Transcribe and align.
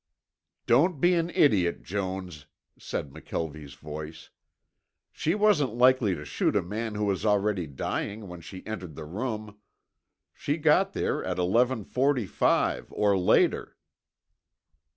"Don't 0.65 0.99
be 0.99 1.13
an 1.13 1.29
idiot, 1.29 1.83
Jones," 1.83 2.47
said 2.75 3.11
McKelvie's 3.11 3.75
voice. 3.75 4.31
"She 5.11 5.35
wasn't 5.35 5.75
likely 5.75 6.15
to 6.15 6.25
shoot 6.25 6.55
a 6.55 6.63
man 6.63 6.95
who 6.95 7.05
was 7.05 7.23
already 7.23 7.67
dying 7.67 8.27
when 8.27 8.41
she 8.41 8.65
entered 8.65 8.95
the 8.95 9.05
room. 9.05 9.59
She 10.33 10.57
got 10.57 10.93
there 10.93 11.23
at 11.23 11.37
eleven 11.37 11.83
forty 11.83 12.25
five, 12.25 12.87
or 12.89 13.15
later." 13.15 13.77